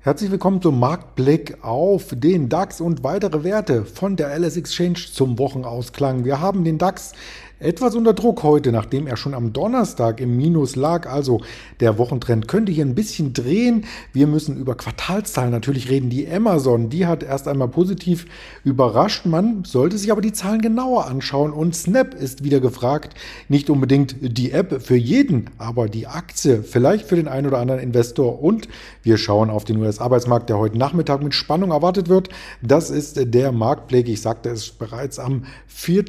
[0.00, 5.40] Herzlich willkommen zum Marktblick auf den DAX und weitere Werte von der LS Exchange zum
[5.40, 6.24] Wochenausklang.
[6.24, 7.14] Wir haben den DAX
[7.60, 11.10] etwas unter Druck heute, nachdem er schon am Donnerstag im Minus lag.
[11.10, 11.40] Also
[11.80, 13.84] der Wochentrend könnte hier ein bisschen drehen.
[14.12, 16.08] Wir müssen über Quartalszahlen natürlich reden.
[16.08, 18.26] Die Amazon, die hat erst einmal positiv
[18.62, 19.26] überrascht.
[19.26, 21.52] Man sollte sich aber die Zahlen genauer anschauen.
[21.52, 23.14] Und Snap ist wieder gefragt.
[23.48, 27.80] Nicht unbedingt die App für jeden, aber die Aktie vielleicht für den einen oder anderen
[27.80, 28.40] Investor.
[28.40, 28.68] Und
[29.02, 32.28] wir schauen auf den US-Arbeitsmarkt, der heute Nachmittag mit Spannung erwartet wird.
[32.62, 34.08] Das ist der Marktblick.
[34.08, 36.04] Ich sagte es bereits am 4.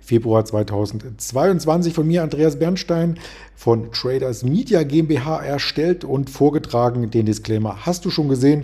[0.00, 0.85] Februar 2020.
[0.86, 3.18] 2022 von mir, Andreas Bernstein
[3.54, 7.10] von Traders Media GmbH erstellt und vorgetragen.
[7.10, 8.62] Den Disclaimer hast du schon gesehen.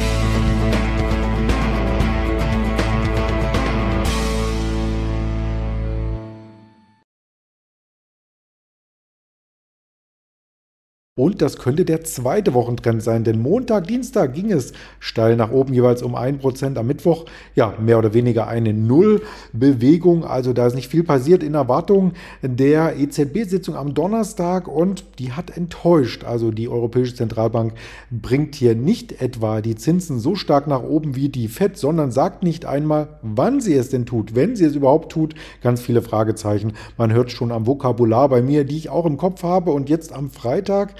[11.14, 15.74] Und das könnte der zweite Wochentrend sein, denn Montag, Dienstag ging es steil nach oben,
[15.74, 16.78] jeweils um 1%.
[16.78, 20.24] Am Mittwoch, ja, mehr oder weniger eine Nullbewegung.
[20.24, 25.54] Also da ist nicht viel passiert in Erwartung der EZB-Sitzung am Donnerstag und die hat
[25.54, 26.24] enttäuscht.
[26.24, 27.74] Also die Europäische Zentralbank
[28.10, 32.42] bringt hier nicht etwa die Zinsen so stark nach oben wie die FED, sondern sagt
[32.42, 35.34] nicht einmal, wann sie es denn tut, wenn sie es überhaupt tut.
[35.60, 36.72] Ganz viele Fragezeichen.
[36.96, 39.72] Man hört schon am Vokabular bei mir, die ich auch im Kopf habe.
[39.72, 40.94] Und jetzt am Freitag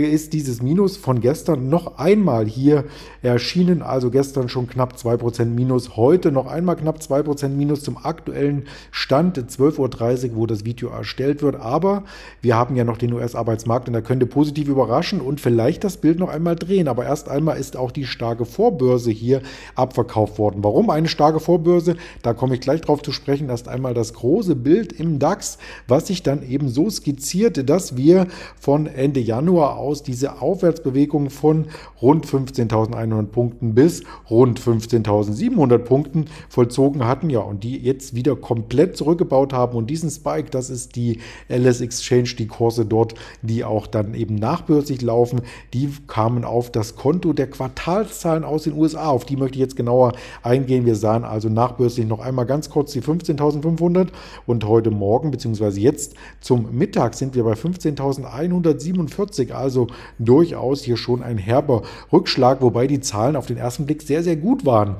[0.00, 2.84] ist dieses Minus von gestern noch einmal hier
[3.22, 3.82] erschienen.
[3.82, 9.38] Also gestern schon knapp 2% Minus, heute noch einmal knapp 2% Minus zum aktuellen Stand
[9.38, 11.56] 12.30 Uhr, wo das Video erstellt wird.
[11.56, 12.04] Aber
[12.40, 16.18] wir haben ja noch den US-Arbeitsmarkt und er könnte positiv überraschen und vielleicht das Bild
[16.18, 16.88] noch einmal drehen.
[16.88, 19.42] Aber erst einmal ist auch die starke Vorbörse hier
[19.74, 20.64] abverkauft worden.
[20.64, 21.96] Warum eine starke Vorbörse?
[22.22, 23.50] Da komme ich gleich drauf zu sprechen.
[23.50, 28.26] Erst einmal das große Bild im DAX, was sich dann eben so skizziert, dass wir
[28.58, 31.66] von Ende Januar aus diese Aufwärtsbewegung von
[32.00, 37.30] rund 15.100 Punkten bis rund 15.700 Punkten vollzogen hatten.
[37.30, 39.76] Ja, und die jetzt wieder komplett zurückgebaut haben.
[39.76, 41.18] Und diesen Spike, das ist die
[41.48, 46.96] LS Exchange, die Kurse dort, die auch dann eben nachbörslich laufen, die kamen auf das
[46.96, 49.08] Konto der Quartalszahlen aus den USA.
[49.08, 50.12] Auf die möchte ich jetzt genauer
[50.42, 50.86] eingehen.
[50.86, 54.08] Wir sahen also nachbörslich noch einmal ganz kurz die 15.500
[54.46, 59.31] und heute Morgen beziehungsweise jetzt zum Mittag sind wir bei 15.147.
[59.32, 59.86] Also also
[60.18, 61.82] durchaus hier schon ein herber
[62.12, 64.96] Rückschlag, wobei die Zahlen auf den ersten Blick sehr, sehr gut waren.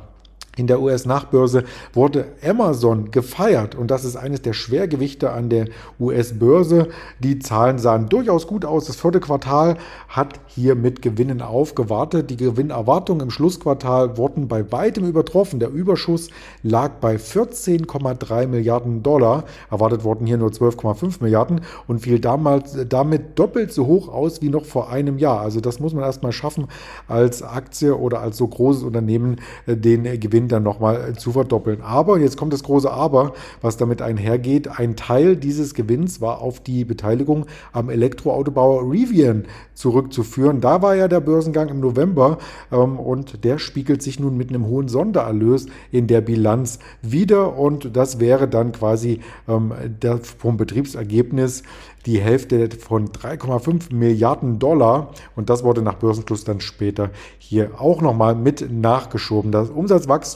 [0.58, 1.64] In der US-Nachbörse
[1.94, 5.68] wurde Amazon gefeiert und das ist eines der Schwergewichte an der
[5.98, 6.88] US-Börse.
[7.20, 8.84] Die Zahlen sahen durchaus gut aus.
[8.84, 12.28] Das vierte Quartal hat hier mit Gewinnen aufgewartet.
[12.28, 15.58] Die Gewinnerwartungen im Schlussquartal wurden bei weitem übertroffen.
[15.58, 16.28] Der Überschuss
[16.62, 19.44] lag bei 14,3 Milliarden Dollar.
[19.70, 24.50] Erwartet wurden hier nur 12,5 Milliarden und fiel damals damit doppelt so hoch aus wie
[24.50, 25.40] noch vor einem Jahr.
[25.40, 26.68] Also das muss man erstmal schaffen,
[27.08, 29.36] als Aktie oder als so großes Unternehmen
[29.66, 31.80] äh, den Gewinn Gewinn dann nochmal zu verdoppeln.
[31.82, 36.60] Aber, jetzt kommt das große Aber, was damit einhergeht, ein Teil dieses Gewinns war auf
[36.60, 39.44] die Beteiligung am Elektroautobauer Rivian
[39.74, 40.60] zurückzuführen.
[40.60, 42.38] Da war ja der Börsengang im November
[42.70, 47.96] ähm, und der spiegelt sich nun mit einem hohen Sondererlös in der Bilanz wieder und
[47.96, 49.72] das wäre dann quasi ähm,
[50.02, 51.62] der, vom Betriebsergebnis
[52.06, 58.02] die Hälfte von 3,5 Milliarden Dollar und das wurde nach Börsenschluss dann später hier auch
[58.02, 59.52] nochmal mit nachgeschoben.
[59.52, 60.31] Das Umsatzwachstum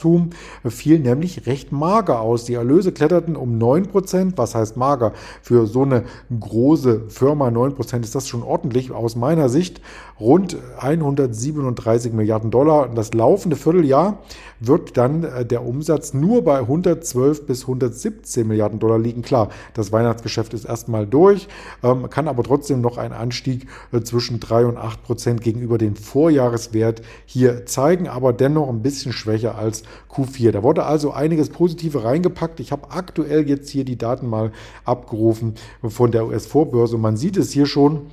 [0.69, 2.45] fiel nämlich recht mager aus.
[2.45, 4.33] Die Erlöse kletterten um 9%.
[4.37, 5.13] Was heißt mager?
[5.43, 6.05] Für so eine
[6.39, 9.81] große Firma 9% ist das schon ordentlich aus meiner Sicht.
[10.19, 12.89] Rund 137 Milliarden Dollar.
[12.89, 14.19] Das laufende Vierteljahr
[14.61, 19.23] wird dann äh, der Umsatz nur bei 112 bis 117 Milliarden Dollar liegen.
[19.23, 21.49] Klar, das Weihnachtsgeschäft ist erstmal durch
[21.83, 25.97] ähm, kann aber trotzdem noch einen Anstieg äh, zwischen 3 und 8 Prozent gegenüber dem
[25.97, 30.53] Vorjahreswert hier zeigen, aber dennoch ein bisschen schwächer als Q4.
[30.53, 32.61] Da wurde also einiges Positive reingepackt.
[32.61, 34.53] Ich habe aktuell jetzt hier die Daten mal
[34.85, 36.99] abgerufen von der US-Vorbörse.
[36.99, 38.07] Man sieht es hier schon.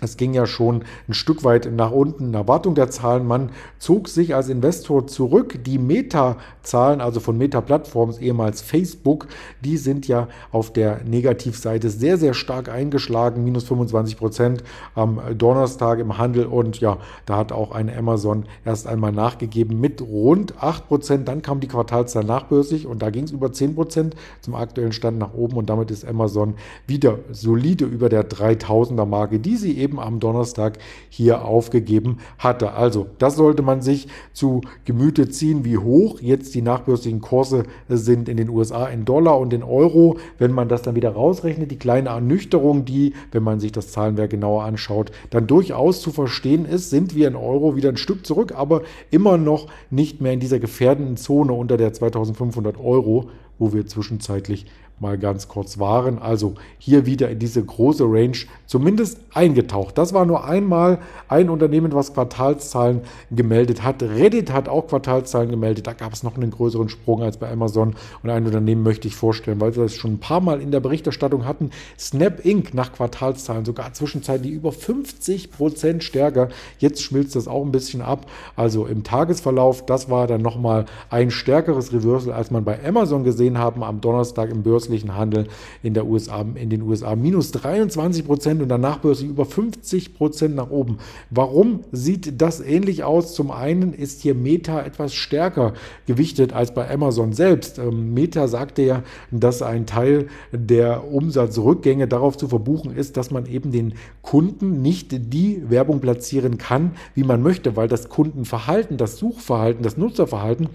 [0.00, 3.26] Es ging ja schon ein Stück weit nach unten in Erwartung der Zahlen.
[3.26, 5.58] Man zog sich als Investor zurück.
[5.64, 9.26] Die Meta-Zahlen, also von Meta-Plattforms, ehemals Facebook,
[9.64, 13.42] die sind ja auf der Negativseite sehr, sehr stark eingeschlagen.
[13.42, 14.62] Minus 25 Prozent
[14.94, 16.46] am Donnerstag im Handel.
[16.46, 21.28] Und ja, da hat auch eine Amazon erst einmal nachgegeben mit rund 8 Prozent.
[21.28, 25.18] Dann kam die Quartalszahl nachbörslich und da ging es über 10 Prozent zum aktuellen Stand
[25.18, 25.56] nach oben.
[25.56, 26.54] Und damit ist Amazon
[26.86, 32.72] wieder solide über der 3000er Marke, die sie eben eben am Donnerstag hier aufgegeben hatte.
[32.72, 38.28] Also das sollte man sich zu Gemüte ziehen, wie hoch jetzt die nachbörslichen Kurse sind
[38.28, 40.18] in den USA in Dollar und in Euro.
[40.38, 44.30] Wenn man das dann wieder rausrechnet, die kleine Ernüchterung, die, wenn man sich das Zahlenwerk
[44.30, 48.52] genauer anschaut, dann durchaus zu verstehen ist, sind wir in Euro wieder ein Stück zurück,
[48.54, 53.86] aber immer noch nicht mehr in dieser gefährdenden Zone unter der 2500 Euro, wo wir
[53.86, 54.66] zwischenzeitlich
[55.00, 56.18] mal ganz kurz waren.
[56.18, 58.36] Also hier wieder in diese große Range
[58.66, 59.96] zumindest eingetaucht.
[59.96, 60.98] Das war nur einmal
[61.28, 64.02] ein Unternehmen, was Quartalszahlen gemeldet hat.
[64.02, 65.86] Reddit hat auch Quartalszahlen gemeldet.
[65.86, 67.94] Da gab es noch einen größeren Sprung als bei Amazon.
[68.22, 70.80] Und ein Unternehmen möchte ich vorstellen, weil wir das schon ein paar Mal in der
[70.80, 71.70] Berichterstattung hatten.
[71.98, 72.74] Snap Inc.
[72.74, 76.48] nach Quartalszahlen sogar zwischenzeitlich über 50 Prozent stärker.
[76.78, 78.26] Jetzt schmilzt das auch ein bisschen ab.
[78.56, 83.58] Also im Tagesverlauf, das war dann nochmal ein stärkeres Reversal, als man bei Amazon gesehen
[83.58, 85.46] haben am Donnerstag im Börsen börslichen Handel
[85.82, 87.14] in, der USA, in den USA.
[87.14, 90.98] Minus 23 Prozent und danach börslich über 50 Prozent nach oben.
[91.30, 93.34] Warum sieht das ähnlich aus?
[93.34, 95.74] Zum einen ist hier Meta etwas stärker
[96.06, 97.78] gewichtet als bei Amazon selbst.
[97.78, 103.46] Ähm, Meta sagte ja, dass ein Teil der Umsatzrückgänge darauf zu verbuchen ist, dass man
[103.46, 109.18] eben den Kunden nicht die Werbung platzieren kann, wie man möchte, weil das Kundenverhalten, das
[109.18, 110.68] Suchverhalten, das Nutzerverhalten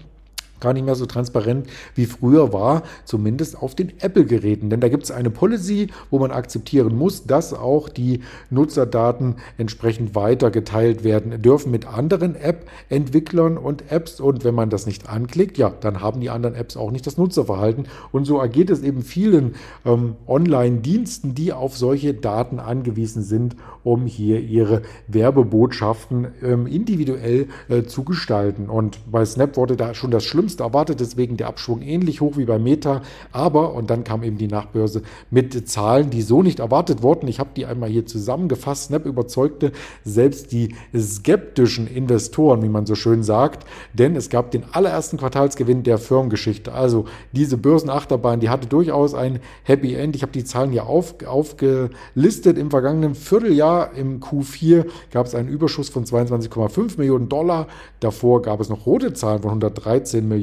[0.64, 4.70] gar nicht mehr so transparent wie früher war, zumindest auf den Apple-Geräten.
[4.70, 8.20] Denn da gibt es eine Policy, wo man akzeptieren muss, dass auch die
[8.50, 14.20] Nutzerdaten entsprechend weiter geteilt werden dürfen mit anderen App-Entwicklern und Apps.
[14.20, 17.18] Und wenn man das nicht anklickt, ja, dann haben die anderen Apps auch nicht das
[17.18, 17.86] Nutzerverhalten.
[18.10, 24.06] Und so ergeht es eben vielen ähm, Online-Diensten, die auf solche Daten angewiesen sind, um
[24.06, 28.70] hier ihre Werbebotschaften ähm, individuell äh, zu gestalten.
[28.70, 32.44] Und bei Snap wurde da schon das Schlimmste erwartet, deswegen der Abschwung ähnlich hoch wie
[32.44, 33.02] bei Meta.
[33.32, 37.28] Aber, und dann kam eben die Nachbörse mit Zahlen, die so nicht erwartet wurden.
[37.28, 38.84] Ich habe die einmal hier zusammengefasst.
[38.84, 39.72] Snap überzeugte
[40.04, 45.82] selbst die skeptischen Investoren, wie man so schön sagt, denn es gab den allerersten Quartalsgewinn
[45.82, 46.72] der Firmengeschichte.
[46.72, 50.16] Also diese Börsenachterbahn, die hatte durchaus ein Happy End.
[50.16, 52.58] Ich habe die Zahlen hier auf, aufgelistet.
[52.58, 57.66] Im vergangenen Vierteljahr im Q4 gab es einen Überschuss von 22,5 Millionen Dollar.
[58.00, 60.33] Davor gab es noch rote Zahlen von 113 Millionen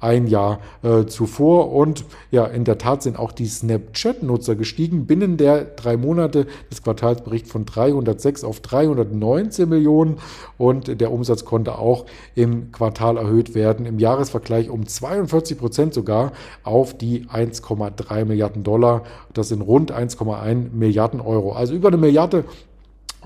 [0.00, 1.72] ein Jahr äh, zuvor.
[1.72, 5.06] Und ja, in der Tat sind auch die Snapchat-Nutzer gestiegen.
[5.06, 10.16] Binnen der drei Monate des Quartalsberichts von 306 auf 319 Millionen.
[10.58, 13.86] Und der Umsatz konnte auch im Quartal erhöht werden.
[13.86, 16.32] Im Jahresvergleich um 42 Prozent sogar
[16.62, 19.02] auf die 1,3 Milliarden Dollar.
[19.34, 21.52] Das sind rund 1,1 Milliarden Euro.
[21.52, 22.44] Also über eine Milliarde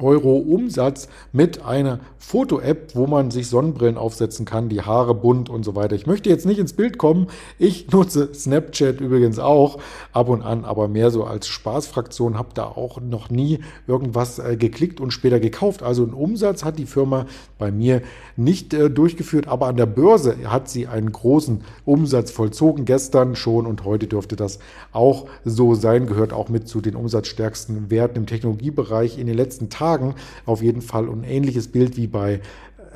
[0.00, 5.64] Euro Umsatz mit einer Foto-App, wo man sich Sonnenbrillen aufsetzen kann, die Haare bunt und
[5.64, 5.94] so weiter.
[5.94, 7.28] Ich möchte jetzt nicht ins Bild kommen.
[7.58, 9.78] Ich nutze Snapchat übrigens auch
[10.12, 12.36] ab und an, aber mehr so als Spaßfraktion.
[12.36, 15.84] Habe da auch noch nie irgendwas äh, geklickt und später gekauft.
[15.84, 17.26] Also einen Umsatz hat die Firma
[17.58, 18.02] bei mir
[18.36, 22.84] nicht äh, durchgeführt, aber an der Börse hat sie einen großen Umsatz vollzogen.
[22.86, 24.58] Gestern schon und heute dürfte das
[24.90, 26.06] auch so sein.
[26.06, 29.85] Gehört auch mit zu den umsatzstärksten Werten im Technologiebereich in den letzten Tagen.
[29.86, 30.14] Tagen
[30.46, 31.08] auf jeden Fall.
[31.08, 32.40] Ein ähnliches Bild wie bei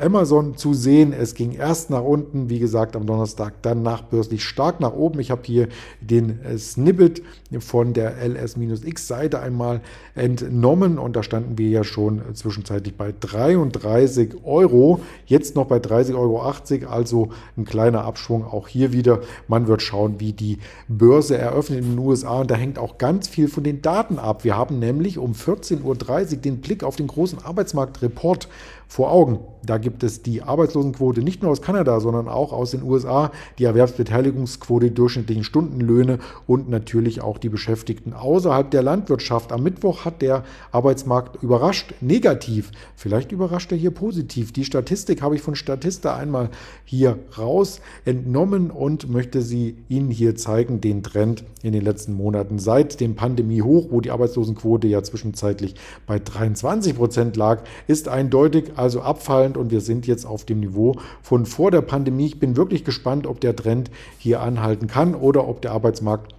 [0.00, 1.12] Amazon zu sehen.
[1.12, 5.20] Es ging erst nach unten, wie gesagt, am Donnerstag, dann nachbörslich stark nach oben.
[5.20, 5.69] Ich habe hier
[6.00, 7.23] den äh, Snippet
[7.58, 9.81] von der LS-X-Seite einmal
[10.14, 16.14] entnommen und da standen wir ja schon zwischenzeitlich bei 33 Euro, jetzt noch bei 30,80
[16.17, 16.41] Euro,
[16.88, 19.20] also ein kleiner Abschwung auch hier wieder.
[19.49, 20.58] Man wird schauen, wie die
[20.88, 24.44] Börse eröffnet in den USA und da hängt auch ganz viel von den Daten ab.
[24.44, 28.49] Wir haben nämlich um 14.30 Uhr den Blick auf den großen Arbeitsmarktreport
[28.90, 29.38] vor Augen.
[29.64, 33.65] Da gibt es die Arbeitslosenquote nicht nur aus Kanada, sondern auch aus den USA, die
[33.65, 39.53] Erwerbsbeteiligungsquote, die durchschnittlichen Stundenlöhne und natürlich auch die Beschäftigten außerhalb der Landwirtschaft.
[39.53, 42.72] Am Mittwoch hat der Arbeitsmarkt überrascht, negativ.
[42.96, 44.53] Vielleicht überrascht er hier positiv.
[44.53, 46.48] Die Statistik habe ich von Statista einmal
[46.84, 52.58] hier raus entnommen und möchte sie Ihnen hier zeigen, den Trend in den letzten Monaten
[52.58, 55.74] seit dem Pandemie-Hoch, wo die Arbeitslosenquote ja zwischenzeitlich
[56.06, 60.96] bei 23 Prozent lag, ist eindeutig also abfallend und wir sind jetzt auf dem Niveau
[61.22, 62.27] von vor der Pandemie.
[62.27, 66.34] Ich bin wirklich gespannt, ob der Trend hier anhalten kann oder ob der Arbeitsmarkt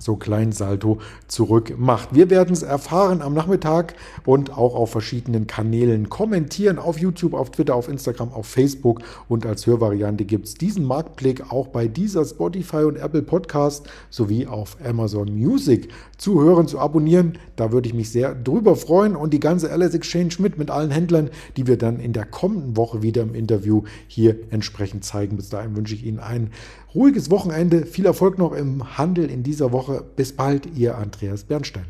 [0.00, 2.14] so kleinen Salto zurück macht.
[2.14, 6.78] Wir werden es erfahren am Nachmittag und auch auf verschiedenen Kanälen kommentieren.
[6.78, 11.52] Auf YouTube, auf Twitter, auf Instagram, auf Facebook und als Hörvariante gibt es diesen Marktblick
[11.52, 17.38] auch bei dieser Spotify und Apple Podcast sowie auf Amazon Music zu hören, zu abonnieren.
[17.56, 20.90] Da würde ich mich sehr drüber freuen und die ganze LS Exchange mit, mit allen
[20.90, 25.36] Händlern, die wir dann in der kommenden Woche wieder im Interview hier entsprechend zeigen.
[25.36, 26.50] Bis dahin wünsche ich Ihnen einen
[26.94, 27.86] ruhiges Wochenende.
[27.86, 30.04] Viel Erfolg noch im Handel in dieser Woche.
[30.16, 31.86] Bis bald, Ihr Andreas Bernstein.